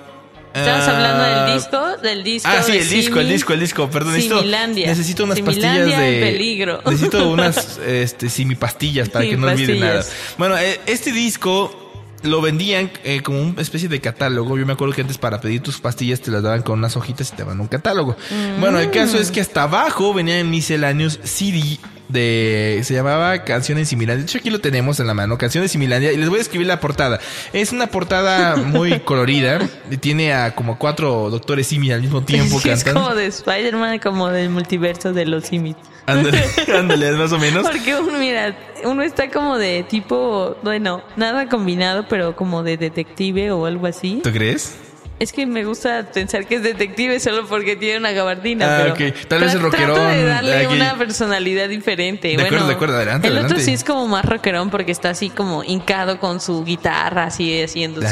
[0.53, 2.51] Estamos eh, hablando del disco, del disco.
[2.53, 3.91] Ah, sí, el disco, el disco, el disco.
[3.91, 6.21] Perdón, necesito, necesito unas Similandia pastillas de.
[6.21, 6.81] peligro.
[6.85, 10.03] Necesito unas este, simipastillas para que no olvide nada.
[10.03, 10.37] Simipastillas.
[10.39, 11.77] Bueno, eh, este disco
[12.23, 14.59] lo vendían eh, como una especie de catálogo.
[14.59, 17.29] Yo me acuerdo que antes para pedir tus pastillas te las daban con unas hojitas
[17.33, 18.17] y te daban un catálogo.
[18.59, 21.79] Bueno, el caso es que hasta abajo venían misceláneos CD
[22.13, 24.25] de se llamaba Canciones Similares.
[24.25, 26.67] De hecho aquí lo tenemos en la mano, Canciones Similares y les voy a escribir
[26.67, 27.21] la portada.
[27.53, 29.59] Es una portada muy colorida
[29.91, 33.09] y tiene a como cuatro doctores Simi al mismo tiempo Sí, es cantando.
[33.09, 35.77] como de Spider-Man, como del multiverso de los Simis.
[36.07, 36.43] Ándale,
[36.77, 37.67] ándale, más o menos.
[37.67, 43.53] Porque uno, mira, uno está como de tipo, bueno, nada combinado, pero como de detective
[43.53, 44.21] o algo así.
[44.25, 44.75] ¿Tú crees?
[45.21, 48.67] Es que me gusta pensar que es detective solo porque tiene una gabardina.
[48.89, 49.13] Ah, pero.
[49.29, 50.75] Tal vez el tra- trato rockerón de darle aquí.
[50.75, 52.29] una personalidad diferente.
[52.29, 53.55] De bueno, acuerdo, de acuerdo, adelante, El adelante.
[53.55, 57.63] otro sí es como más rockerón porque está así como hincado con su guitarra, así
[57.63, 58.11] haciendo sus,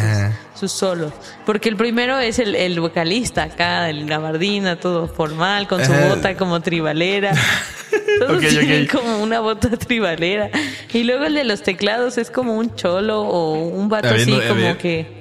[0.61, 1.15] sus solos.
[1.47, 6.37] Porque el primero es el, el vocalista acá, el gabardina, todo formal, con su bota
[6.37, 7.33] como tribalera.
[8.21, 10.51] Todos tienen como una bota tribalera.
[10.93, 14.77] Y luego el de los teclados es como un cholo o un vato así como
[14.77, 15.17] que...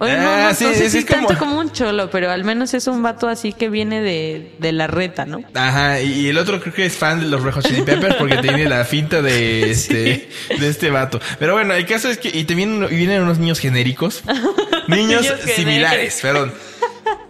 [0.00, 2.08] Oye, Ah, no, no, sí, no sé sí, si es como- tanto como un cholo,
[2.08, 5.42] pero al menos es un vato así que viene de, de la reta, ¿no?
[5.54, 8.36] Ajá, y el otro creo que es fan de los Red Hot Chili Peppers porque
[8.38, 11.20] tiene la finta de este, de este vato.
[11.40, 14.22] Pero bueno, el caso es que y te vienen, y vienen unos niños genéricos.
[14.88, 16.52] Niños Niños similares, perdón.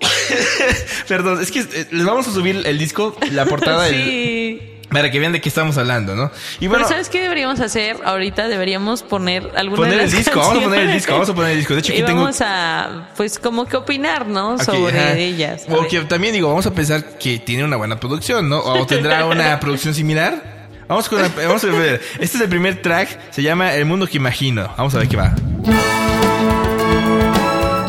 [1.09, 4.63] perdón, es que eh, les vamos a subir el disco, la portada del- sí.
[4.99, 6.31] Para que vean de qué estamos hablando, ¿no?
[6.61, 7.97] Y bueno, Pero ¿sabes qué deberíamos hacer?
[8.05, 11.29] Ahorita deberíamos poner alguna poner de el las disco, vamos a poner el disco, vamos
[11.29, 11.75] a poner el disco.
[11.75, 14.59] De hecho, y aquí tengo vamos a, pues, como que opinar, ¿no?
[14.59, 15.13] Sobre ajá.
[15.17, 15.65] ellas.
[15.69, 16.09] Porque ver.
[16.09, 18.59] también digo, vamos a pensar que tiene una buena producción, ¿no?
[18.59, 20.59] O tendrá una producción similar.
[20.89, 22.01] Vamos con la- vamos a ver.
[22.19, 24.73] Este es el primer track, se llama El mundo que imagino.
[24.77, 25.35] Vamos a ver qué va.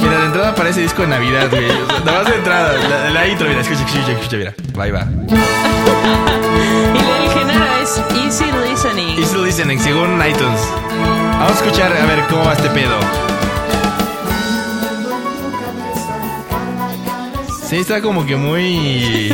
[0.02, 1.68] Mira, de entrada aparece disco de Navidad, güey.
[2.06, 4.54] Nada más de entrada, la, la intro, mira, escucha, escucha, escucha, mira.
[4.78, 5.08] Va, va.
[7.90, 9.18] Es Easy Listening.
[9.18, 10.62] Easy listening, según iTunes.
[11.40, 13.00] Vamos a escuchar a ver cómo va este pedo.
[17.68, 19.34] Sí, está como que muy.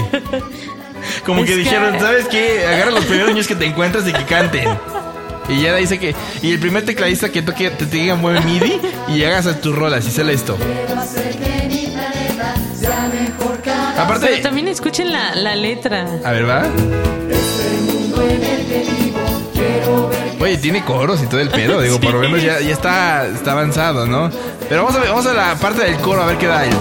[1.26, 2.66] Como que Es que- dijeron, ¿sabes qué?
[2.66, 4.70] Agarra los primeros niños que te encuentras y que canten.
[5.50, 6.16] Y ya dice que.
[6.42, 10.06] Y el primer tecladista que toque, te diga mueve MIDI y hagas a tus rolas
[10.08, 10.58] y sale esto.
[13.98, 14.28] Aparte.
[14.28, 16.08] Pero también escuchen la, la letra.
[16.24, 16.64] A ver, va.
[20.40, 21.82] Oye, tiene coros y todo el pedo.
[21.82, 24.30] Digo, por lo menos ya, ya está, está avanzado, ¿no?
[24.70, 26.76] Pero vamos a ver, vamos a la parte del coro a ver qué da él.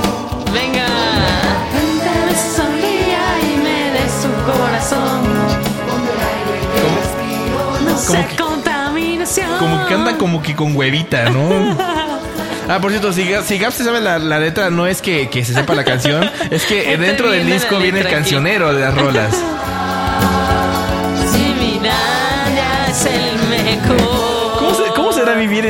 [0.52, 0.84] Venga.
[2.56, 5.22] Sonría y me dé su corazón.
[6.82, 9.58] Como, No Como sé que- contaminación.
[9.58, 11.76] como que canta como que con huevita, ¿no?
[12.66, 15.28] Ah, por cierto, si, Gab- si Gab se sabe la, la letra, no es que,
[15.28, 18.94] que se sepa la canción, es que dentro del disco viene el cancionero de las
[18.96, 19.34] rolas.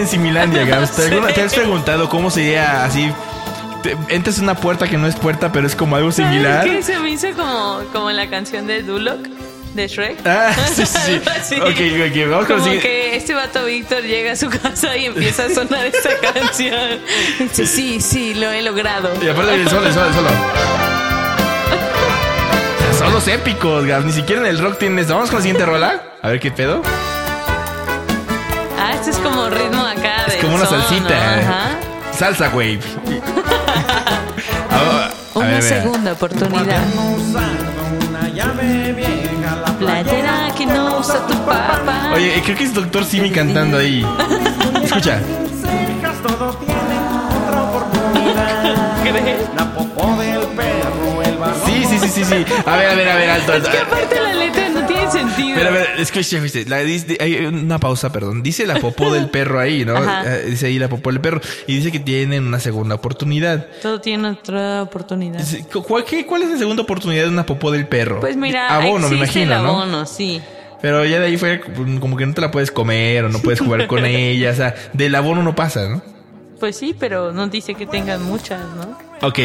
[0.05, 0.93] en Similandia, Gabs?
[0.97, 3.11] ¿Te, alguna- te has preguntado cómo sería así?
[3.83, 6.65] Te- entras en una puerta que no es puerta, pero es como algo similar.
[6.67, 6.93] ¿Sabes qué?
[6.95, 9.27] Se me hizo como, como la canción de Duloc
[9.75, 10.25] de Shrek.
[10.27, 11.57] Ah, sí, sí, sí.
[11.57, 15.47] Ok, ok, vamos con Como que este vato Víctor llega a su casa y empieza
[15.47, 17.01] a sonar esta canción.
[17.41, 19.11] Dice, sí, sí, lo he logrado.
[19.23, 20.29] Y aparte el solo, el solo, el solo.
[22.99, 24.05] Son los épicos, Gabs.
[24.07, 25.15] Ni siquiera en el rock tienen esto.
[25.15, 26.01] Vamos con la siguiente rola.
[26.23, 26.81] A ver qué pedo.
[30.45, 31.09] Como una salsita.
[31.37, 31.43] ¿no?
[31.43, 31.69] Ajá.
[32.17, 32.81] Salsa wave.
[34.71, 35.83] Ah, a Una ver, vea.
[35.83, 36.83] segunda oportunidad.
[39.79, 42.11] Playera que no usa tu papá.
[42.15, 44.05] Oye, creo que es Doctor Simi cantando ahí.
[44.83, 45.21] Escucha.
[49.03, 49.49] ¿Crees?
[49.57, 51.39] La popó del perro, el.
[51.67, 52.45] Sí, sí, sí, sí, sí.
[52.67, 53.69] A ver, a ver, a ver, alto, alto.
[53.69, 54.34] Es que aparte la
[55.11, 55.57] tiene sentido.
[55.57, 58.43] Pero a ver, escucha, la dice- hay una pausa, perdón.
[58.43, 59.97] Dice la popó del perro ahí, ¿no?
[59.97, 60.23] Ajá.
[60.37, 61.41] Eh, Dice ahí la popó del perro.
[61.67, 63.67] Y dice que tienen una segunda oportunidad.
[63.83, 65.45] Todo tiene otra oportunidad.
[65.87, 68.21] ¿Cuál, qué- cuál es la segunda oportunidad de una popó del perro?
[68.21, 69.69] Pues mira, Abono, me imagino, el ¿no?
[69.81, 70.41] abono, sí.
[70.83, 73.61] Pero ya de ahí fue como que no te la puedes comer o no puedes
[73.61, 74.51] jugar con ella.
[74.51, 76.03] O sea, del abono no pasa, ¿no?
[76.61, 78.99] Pues sí, pero no dice que tengan muchas, ¿no?
[79.27, 79.39] Ok.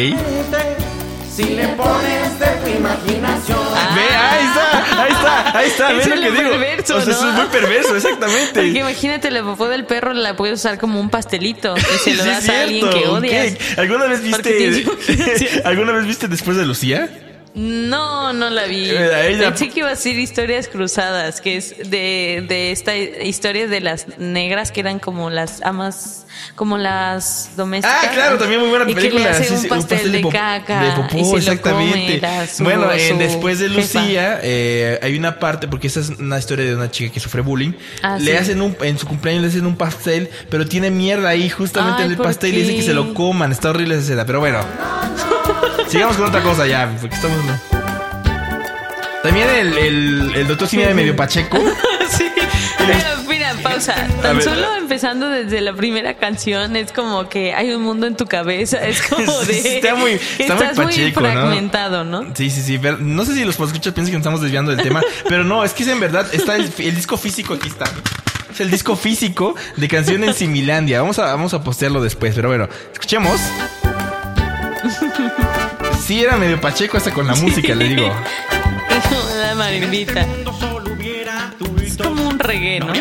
[1.34, 3.58] Si le pones de tu imaginación.
[3.94, 5.88] Ve, ahí está, ahí está, ahí está.
[5.92, 6.50] Ve Eso lo que digo.
[6.50, 7.30] perverso, o sea, eso ¿no?
[7.30, 8.52] es muy perverso, exactamente.
[8.54, 12.22] Porque imagínate, la popó del perro la puedes usar como un pastelito y se lo
[12.24, 13.56] Sí, das es a alguien cierto, que odias.
[13.78, 14.84] ¿Alguna vez viste.
[15.64, 17.08] ¿Alguna vez viste después de Lucía?
[17.52, 18.88] No, no la vi.
[18.90, 23.66] Eh, ella- Pensé que iba a ser historias cruzadas, que es de, de esta historia
[23.66, 28.04] de las negras que eran como las amas, como las domésticas.
[28.04, 29.24] Ah, claro, también muy buena Y que película.
[29.24, 30.80] le hacen sí, un pastel, de pop- caca.
[30.84, 32.20] De popó, y se lo exactamente.
[32.20, 33.68] come la- su- bueno, en su después de.
[33.68, 37.42] Lucía, eh, hay una parte, porque esa es una historia de una chica que sufre
[37.42, 37.72] bullying.
[38.02, 38.36] Ah, le sí.
[38.36, 42.04] hacen un, en su cumpleaños le hacen un pastel, pero tiene mierda ahí justamente Ay,
[42.06, 42.80] en el ¿por pastel y dicen qué?
[42.82, 43.50] que se lo coman.
[43.50, 44.60] Está horrible esa escena, pero bueno.
[45.90, 47.38] Sigamos con otra cosa ya, porque estamos.
[49.22, 51.58] También el, el, el doctor Simi de medio Pacheco.
[52.10, 52.28] Sí.
[52.80, 53.94] Mira, mira, pausa.
[54.20, 58.26] Tan solo empezando desde la primera canción es como que hay un mundo en tu
[58.26, 58.78] cabeza.
[58.84, 59.76] Es como de.
[59.76, 62.24] Está muy- está muy estás muy pacheco, fragmentado, ¿no?
[62.34, 62.78] Sí, sí, sí.
[62.78, 65.62] pero no sé si los escuchas piensan que nos estamos desviando del tema, pero no,
[65.62, 67.84] es que es en verdad, está el, el disco físico aquí está.
[68.52, 71.00] Es el disco físico de canción en Similandia.
[71.00, 73.40] Vamos a, vamos a postearlo después, pero bueno, escuchemos.
[76.10, 78.12] Sí, era medio pacheco hasta con la música, le digo.
[78.90, 80.26] Es como la marimbita.
[81.80, 82.92] Es como un reggae, ¿no?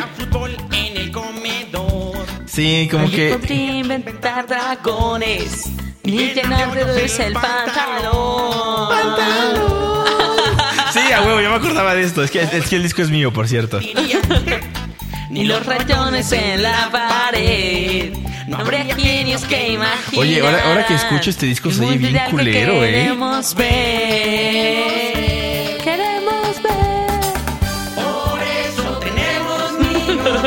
[2.45, 3.63] Sí, como Allí que.
[3.79, 5.71] inventar dragones
[6.03, 8.89] de pantalón.
[10.93, 12.23] Sí, a huevo, yo me acordaba de esto.
[12.23, 13.79] Es que, es que el disco es mío, por cierto.
[15.31, 18.28] Ni los rayones en la pared.
[18.49, 20.19] No habría genios que imaginar.
[20.19, 22.87] Oye, ahora- ahora que escucho este disco se oye mundo bien ideal que culero, ¿eh?
[22.89, 23.69] Queremos ver.
[25.83, 26.79] Queremos ver.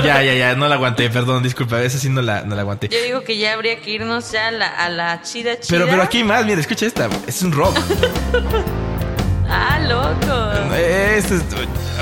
[0.05, 2.89] Ya, ya, ya, no la aguanté, perdón, disculpa, esa sí no la, no la aguanté.
[2.89, 5.69] Yo digo que ya habría que irnos ya a la, a la chida chida.
[5.79, 7.09] Pero, pero aquí hay más, mira, escucha esta.
[7.27, 7.79] Es un rock.
[9.55, 10.51] Ah, loco.
[10.75, 11.43] Este es-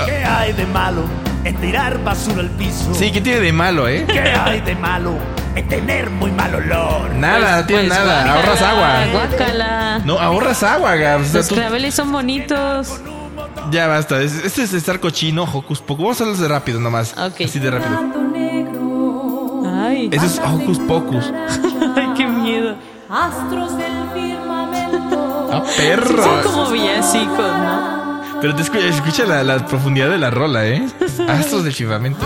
[0.05, 1.03] ¿Qué hay de malo
[1.43, 2.93] en tirar basura al piso?
[2.93, 4.05] Sí, ¿qué tiene de malo, eh?
[4.07, 5.15] ¿Qué hay de malo
[5.55, 7.11] en tener muy mal olor?
[7.15, 8.23] Nada, no tiene Pues, nada.
[8.23, 9.05] guácala, Ahorras agua.
[9.11, 9.99] Guácala.
[10.05, 11.27] No, ahorras agua, Gabs.
[11.27, 12.99] O sea, Los tú- claveles son bonitos.
[13.71, 14.21] Ya basta.
[14.21, 16.03] Es- Este es estar cochino, Hocus Pocus.
[16.03, 17.13] Vamos a hablar de rápido nomás.
[17.17, 17.41] Ok.
[17.45, 17.99] Así de rápido.
[19.83, 21.31] Ay, Eso es Hocus Pocus.
[21.95, 22.75] ay, qué miedo.
[23.09, 25.49] Astros del firmamento.
[25.51, 26.41] ¡Ah, Son perro!
[26.43, 28.21] como villancicos, ¿no?
[28.39, 30.85] Pero te escucha, escucha la, la profundidad de la rola, ¿eh?
[31.27, 32.25] Astros del firmamento.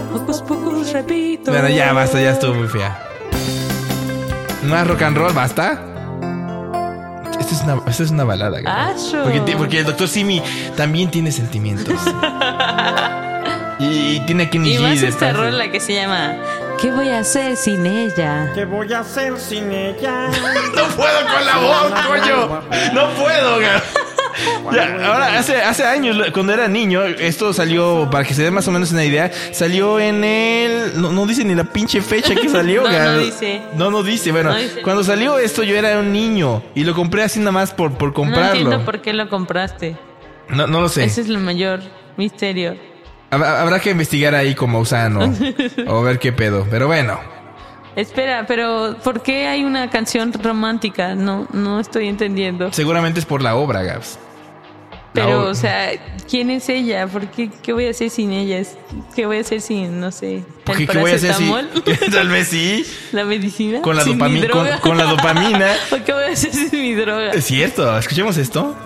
[0.00, 1.50] Pocos, pocos, repito.
[1.50, 2.98] Bueno, ya basta, ya estuvo muy fea.
[4.64, 5.82] Más rock and roll, basta.
[7.38, 8.58] Esta es una, esta es una balada.
[8.64, 9.22] Acho.
[9.22, 10.42] Porque, porque el doctor Simi
[10.76, 11.94] también tiene sentimientos.
[13.78, 16.36] y, y tiene a Kenny Y G más esta rola que se llama
[16.80, 18.52] ¿Qué voy a hacer sin ella?
[18.54, 20.28] ¿Qué voy a hacer sin ella?
[20.74, 22.62] No puedo con la voz, coño.
[22.92, 23.58] No puedo.
[24.72, 28.66] Ya, ahora, hace, hace años, cuando era niño, esto salió, para que se dé más
[28.68, 31.00] o menos una idea, salió en el...
[31.00, 33.62] No, no dice ni la pinche fecha que salió, No, no dice.
[33.76, 34.32] No, no dice.
[34.32, 34.82] Bueno, No dice.
[34.82, 38.08] cuando salió esto yo era un niño y lo compré así nada más por, por
[38.08, 38.60] No comprarlo.
[38.60, 39.96] entiendo por qué lo compraste.
[40.48, 41.04] No, no lo sé.
[41.04, 41.80] Ese es el mayor
[42.16, 42.76] misterio.
[43.30, 45.34] Habrá, habrá que investigar ahí como Usano
[45.86, 46.66] o ver qué pedo.
[46.70, 47.18] Pero bueno.
[47.96, 51.14] Espera, pero ¿por qué hay una canción romántica?
[51.14, 52.70] No, no estoy entendiendo.
[52.72, 54.18] Seguramente es por la obra, Gabs.
[55.14, 55.50] La Pero, obra.
[55.50, 55.88] o sea,
[56.28, 57.06] ¿quién es ella?
[57.06, 58.62] ¿Por qué, ¿Qué voy a hacer sin ella?
[59.14, 61.50] ¿Qué voy a hacer sin, no sé, ¿Por el qué, ¿Qué voy a hacer si-
[61.50, 62.10] paracetamol?
[62.12, 62.84] Tal vez sí.
[63.12, 63.80] ¿La medicina?
[63.80, 64.46] Con la ¿Sin mi
[64.82, 65.72] con- la dopamina.
[65.90, 67.30] ¿Por qué voy a hacer sin mi droga?
[67.30, 67.96] Es cierto.
[67.96, 68.76] Escuchemos esto.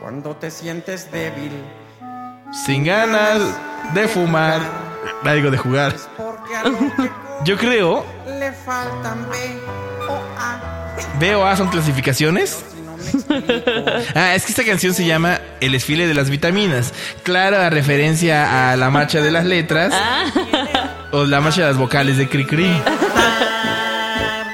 [0.00, 1.52] Cuando te sientes débil,
[2.66, 3.40] Sin ganas
[3.94, 4.60] de fumar.
[5.24, 5.94] Algo de jugar.
[6.16, 7.10] porque a lo que
[7.44, 8.04] Yo creo.
[8.38, 9.36] le faltan B
[10.08, 10.60] o A.
[11.18, 12.62] B o A son clasificaciones.
[12.74, 13.04] Si no me
[13.38, 13.90] explico.
[14.14, 16.92] Ah, es que esta canción se llama El desfile de las vitaminas.
[17.22, 19.92] Clara referencia a la marcha de las letras.
[19.94, 20.24] Ah,
[21.12, 22.70] O la marcha de las vocales de Cri Cri.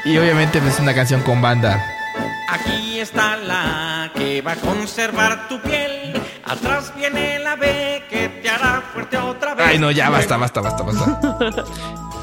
[0.05, 1.85] Y obviamente pues, es una canción con banda.
[2.49, 6.14] Aquí está la que va a conservar tu piel.
[6.44, 8.29] Atrás viene la B que
[8.97, 9.67] fuerte otra vez.
[9.69, 11.65] Ay, no, ya basta, basta, basta, basta.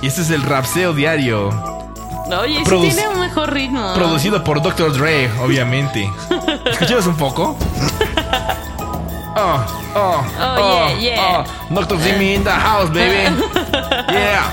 [0.01, 1.49] Y este es el rapseo diario.
[2.39, 3.93] Oye, sí Produc- tiene un mejor ritmo.
[3.93, 4.91] Producido por Dr.
[4.93, 6.11] Dre, obviamente.
[6.65, 7.55] Escuchemos un poco.
[9.35, 11.43] Oh, oh, Oh, yeah, yeah.
[11.69, 11.73] oh.
[11.73, 11.99] Dr.
[12.01, 13.35] Jimmy in the house, baby.
[14.09, 14.51] Yeah.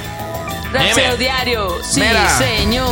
[0.72, 1.16] Rapseo Dime.
[1.18, 1.68] diario.
[1.82, 2.28] Sí, Mira.
[2.38, 2.88] señor.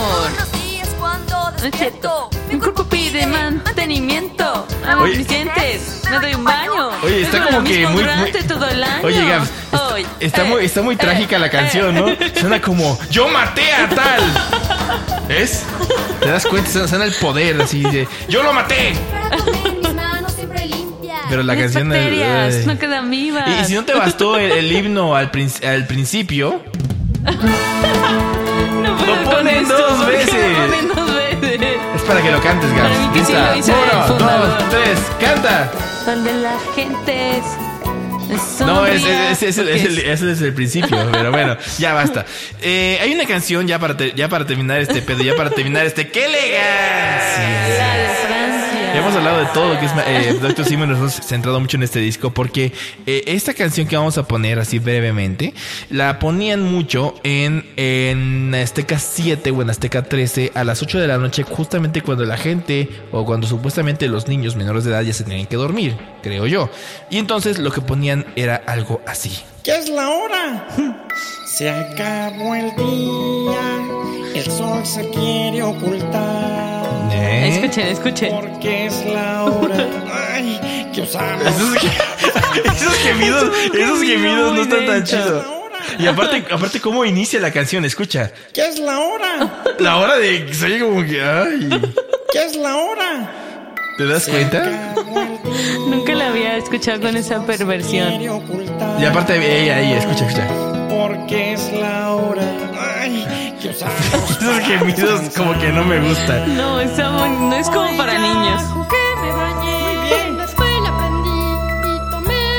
[1.58, 2.28] Es cierto.
[2.30, 2.30] despierto.
[2.52, 4.66] Mi cuerpo pide mantenimiento.
[4.86, 5.18] Amo Oye.
[5.18, 6.02] mis dientes.
[6.10, 6.88] Me doy un baño.
[7.02, 9.04] Oye, está como que mismo muy- durante muy- todo el año.
[9.06, 11.50] Oye, Gabs, está, está eh, muy, está muy eh, trágica la eh.
[11.50, 12.06] canción, ¿no?
[12.40, 14.22] Suena como Yo maté a tal.
[15.28, 15.64] ¿Ves?
[16.20, 16.70] ¿Te das cuenta?
[16.70, 18.94] Suena- Suena el poder así de Yo lo maté.
[19.10, 21.20] Para tener mis manos siempre limpias.
[21.28, 22.66] Pero la Las canción bacterias ay.
[22.66, 23.44] no quedan vivas.
[23.48, 26.62] Y, y si no te bastó el, el himno al, prin- al principio,
[28.82, 30.34] no puedo lo con ponen esto, dos ¿por qué veces.
[30.58, 31.27] Lo ponen dos veces.
[31.96, 32.88] Es para que lo cantes, Gabs.
[32.96, 33.50] Para mí que sí Lista.
[33.52, 35.70] lo hizo el Uno, dos, tres, canta.
[36.06, 37.44] Donde la gente es.
[38.60, 42.26] No, es, es, es, es el, principio, pero bueno, ya basta.
[42.60, 45.86] Eh, hay una canción ya para, te- ya para terminar este pedo, ya para terminar
[45.86, 46.08] este.
[46.10, 46.28] ¡Qué!
[46.28, 46.38] La de
[47.76, 47.97] Francia.
[48.98, 50.64] Hemos hablado de todo que es eh, Dr.
[50.64, 52.72] Simon, nos hemos centrado mucho en este disco porque
[53.06, 55.54] eh, esta canción que vamos a poner así brevemente,
[55.88, 61.06] la ponían mucho en, en Azteca 7 o en Azteca 13 a las 8 de
[61.06, 65.12] la noche, justamente cuando la gente o cuando supuestamente los niños menores de edad ya
[65.12, 66.68] se tenían que dormir, creo yo.
[67.08, 69.38] Y entonces lo que ponían era algo así.
[69.62, 70.66] ¿Qué es la hora?
[71.56, 76.77] Se acabó el día, el sol se quiere ocultar.
[77.18, 77.48] ¿Eh?
[77.48, 78.30] Escuchen, escuchen.
[78.30, 79.86] Porque es la hora
[80.34, 81.42] ay, que usamos.
[81.46, 81.74] Esos,
[82.76, 85.46] esos gemidos, esos gemidos no están tan chidos.
[85.98, 87.84] Y aparte, aparte, ¿cómo inicia la canción?
[87.84, 88.30] Escucha.
[88.52, 89.62] ¿Qué es la hora?
[89.78, 91.68] La hora de que se oye como que, ay.
[92.32, 93.30] ¿Qué es la hora?
[93.96, 94.94] ¿Te das cuenta?
[95.88, 98.20] Nunca la había escuchado con esa perversión.
[98.20, 100.46] Y aparte, ahí, ahí, escucha, escucha.
[100.88, 102.42] Porque es la hora
[103.00, 103.24] ay.
[103.60, 106.56] Esos gemidos como que no me gustan.
[106.56, 108.62] No, está muy- no es como para niños.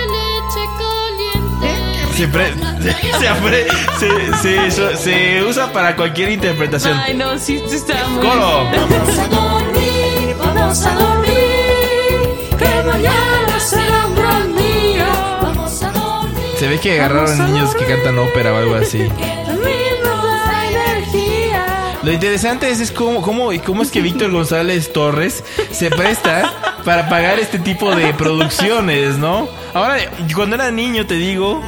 [0.10, 2.16] leche caliente.
[4.00, 6.98] Se, se, se, se- se usa para cualquier interpretación.
[6.98, 8.26] Ay, no, sí, está muy.
[8.28, 8.66] Coro.
[8.72, 15.08] Vamos a dormir, vamos a dormir, que mañana será un gran día.
[15.42, 16.44] Vamos a dormir.
[16.58, 19.10] Se ve que agarraron niños que cantan ópera o algo así.
[22.10, 26.76] Lo interesante es, es cómo, cómo, y cómo es que Víctor González Torres se presta
[26.84, 29.48] para pagar este tipo de producciones, ¿no?
[29.76, 29.98] Ahora,
[30.34, 31.62] cuando era niño, te digo.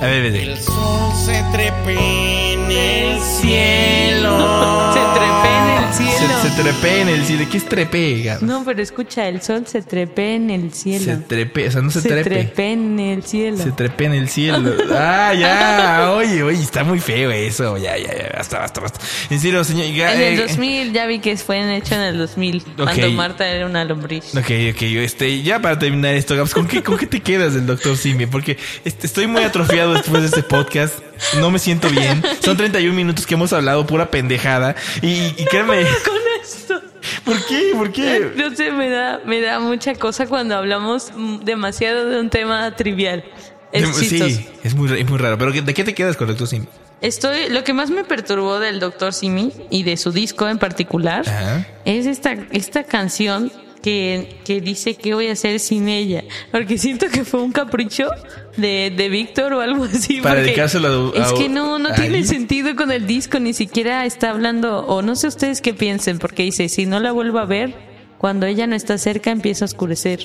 [0.00, 0.44] A ver, vete.
[0.44, 4.92] El sol se trepe en el cielo.
[4.92, 5.53] Se trepé
[5.92, 6.42] cielo.
[6.42, 7.46] Se, se trepé en el cielo.
[7.50, 8.22] ¿Qué es trepé?
[8.22, 8.42] Gabs?
[8.42, 11.04] No, pero escucha, el sol se trepé en el cielo.
[11.04, 12.30] Se trepe, o sea, no se, se trepe.
[12.30, 13.58] trepé en el cielo.
[13.58, 14.72] Se trepe en el cielo.
[14.96, 16.12] Ah, ya.
[16.12, 17.76] Oye, oye, está muy feo eso.
[17.78, 18.32] Ya, ya, ya.
[18.36, 19.00] Basta, basta, basta.
[19.28, 19.86] En serio, señor.
[19.86, 23.48] ya, En el eh, 2000, ya vi que fue hecho en el 2000, cuando Marta
[23.48, 24.34] era una lombriz.
[24.36, 27.66] Ok, ok, este, ya para terminar esto, Gabs, ¿con qué, con qué te quedas del
[27.66, 28.26] doctor Simi?
[28.26, 30.98] Porque este, estoy muy atrofiado después de este podcast,
[31.38, 35.46] no me siento bien, son 31 minutos que hemos hablado pura pendejada y, y
[36.04, 36.80] Con esto.
[37.24, 37.72] ¿por qué?
[37.74, 38.32] ¿Por qué?
[38.36, 43.24] No sé, me da, me da mucha cosa cuando hablamos demasiado de un tema trivial.
[43.72, 46.46] Es sí, es muy, es muy raro, pero ¿de qué te quedas con el doctor
[46.46, 46.66] Simi?
[47.00, 49.12] Estoy, lo que más me perturbó del Dr.
[49.12, 51.66] Simi y de su disco en particular Ajá.
[51.84, 53.52] es esta, esta canción
[53.84, 56.24] que, que dice que voy a hacer sin ella.
[56.50, 58.08] Porque siento que fue un capricho
[58.56, 60.22] de, de Víctor o algo así.
[60.22, 61.94] Para dedicárselo a- Es que no, no ahí.
[61.94, 66.18] tiene sentido con el disco, ni siquiera está hablando, o no sé ustedes qué piensen,
[66.18, 67.74] porque dice, si no la vuelvo a ver,
[68.16, 70.20] cuando ella no está cerca empieza a oscurecer.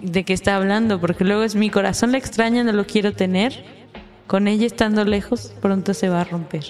[0.00, 1.00] ¿De qué está hablando?
[1.00, 3.64] Porque luego es mi corazón la extraña, no lo quiero tener.
[4.26, 6.64] Con ella estando lejos, pronto se va a romper.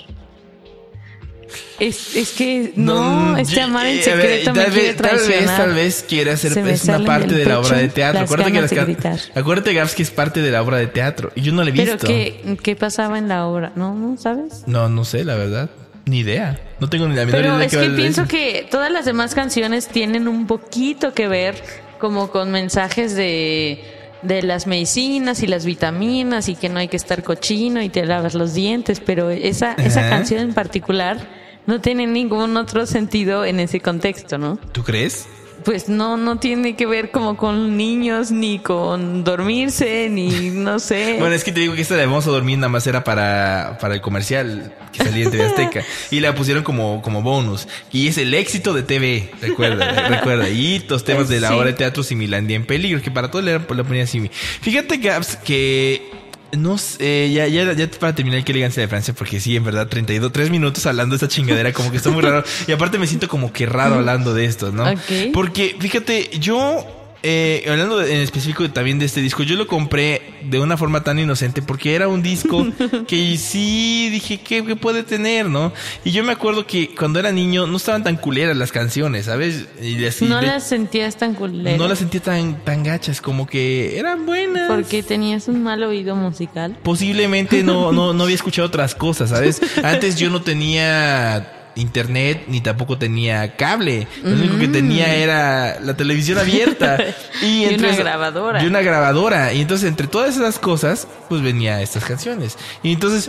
[1.80, 4.96] Es, es que no, este yo- amar en eh, ver, secreto tal me quiere vez,
[4.96, 8.20] tal vez, tal vez quiere hacer es una parte de la obra de teatro.
[8.20, 11.52] Acuérdate que las acuérdate Gabs que es parte de la obra de teatro y yo
[11.52, 12.06] no la he Pero visto.
[12.06, 13.72] ¿qué, ¿qué pasaba en la obra?
[13.76, 13.94] ¿No?
[13.94, 14.64] ¿No sabes?
[14.66, 15.70] No, no sé, la verdad.
[16.06, 16.60] Ni idea.
[16.80, 19.04] No tengo ni la menor Pero idea es qué va que pienso que todas las
[19.06, 21.54] demás canciones tienen un poquito que ver
[21.98, 23.82] como con mensajes de,
[24.20, 28.04] de las medicinas y las vitaminas y que no hay que estar cochino y te
[28.04, 31.16] lavas los dientes, pero esa, esa canción en particular
[31.66, 34.58] no tiene ningún otro sentido en ese contexto, ¿no?
[34.72, 35.26] ¿Tú crees?
[35.64, 41.16] Pues no, no tiene que ver como con niños, ni con dormirse, ni no sé.
[41.18, 43.78] Bueno, es que te digo que esta de Vamos a dormir nada más era para,
[43.80, 45.82] para el comercial que salía en TV Azteca.
[46.10, 47.66] Y la pusieron como, como bonus.
[47.90, 50.50] Y es el éxito de TV, recuerda, recuerda.
[50.50, 51.54] Y los temas de la Sí.
[51.54, 54.28] obra de teatro Similandia en peligro, que para todos le, le ponía Simi.
[54.60, 56.10] Fíjate, Gaps, que...
[56.56, 59.88] No sé, ya, ya, ya para terminar, qué elegancia de Francia, porque sí, en verdad,
[59.88, 62.44] 32, 3 minutos hablando de esta chingadera, como que está muy raro.
[62.66, 64.84] Y aparte me siento como que raro hablando de esto, ¿no?
[64.90, 65.32] Ok.
[65.32, 70.20] Porque, fíjate, yo, eh, hablando de- en específico también de este disco, yo lo compré
[70.42, 72.66] de una forma tan inocente porque era un disco
[73.08, 75.72] que sí dije, ¿qué, qué puede tener, no?
[76.04, 79.66] Y yo me acuerdo que cuando era niño no estaban tan culeras las canciones, ¿sabes?
[79.80, 81.78] Y así, no de- las sentías tan culeras.
[81.78, 84.70] no las sentía tan, tan gachas, como que eran buenas.
[84.70, 86.76] Porque tenías un mal oído musical.
[86.82, 89.60] Posiblemente no, no, no había escuchado otras cosas, ¿sabes?
[89.82, 94.06] Antes yo no tenía internet ni tampoco tenía cable.
[94.22, 96.98] Lo único que tenía era la televisión abierta.
[97.42, 98.62] Y entre una esa- grabadora.
[98.62, 99.52] Y una grabadora.
[99.52, 102.56] Y entonces entre todas esas cosas, pues venía estas canciones.
[102.82, 103.28] Y entonces,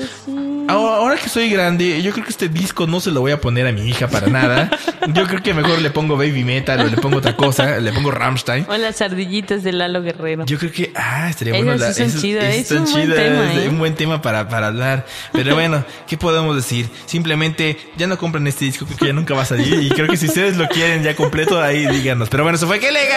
[0.67, 3.41] ahora, ahora que soy grande, yo creo que este disco no se lo voy a
[3.41, 4.69] poner a mi hija para nada.
[5.13, 8.11] Yo creo que mejor le pongo Baby Metal o le pongo otra cosa, le pongo
[8.11, 8.65] Rammstein.
[8.69, 10.45] O las ardillitas de Lalo Guerrero.
[10.45, 11.73] Yo creo que, ah, estaría bueno.
[11.77, 13.69] sí son esas- chidas, esas es son un buen chidas, tema, es ¿eh?
[13.69, 15.05] un buen tema para, para hablar.
[15.33, 16.87] Pero bueno, ¿qué podemos decir?
[17.07, 19.81] Simplemente, ya no compren este disco, que ya nunca va a salir.
[19.81, 22.27] Y creo que si ustedes lo quieren ya completo, ahí díganos.
[22.29, 23.15] Pero bueno, eso fue, ¡qué elegancia!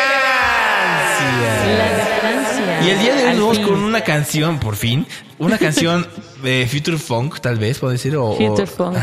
[2.85, 5.07] Y el día de hoy Al nos vamos con una canción, por fin.
[5.39, 6.07] Una canción
[6.43, 8.15] de Future Funk, tal vez, puedo decir.
[8.17, 8.97] O, o- Future Funk,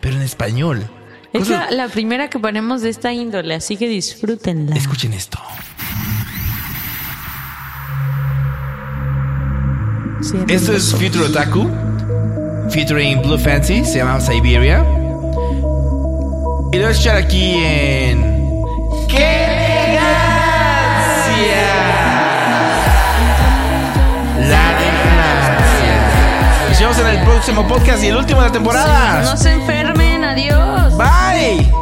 [0.00, 0.88] pero en español.
[1.32, 4.76] Es la, la primera que ponemos de esta índole, así que disfrútenla.
[4.76, 5.38] Escuchen esto.
[10.48, 10.92] Esto es.
[10.94, 11.68] Future Otaku,
[12.70, 14.84] featuring Blue Fancy, se llama Siberia.
[16.72, 18.22] Y lo voy a echar aquí en.
[19.06, 19.98] ¡Qué elegancia!
[24.38, 25.94] La elegancia.
[26.70, 29.20] Nos vemos en el próximo podcast y el último de la temporada.
[29.20, 30.96] No se enfermen, adiós.
[30.96, 31.81] Bye.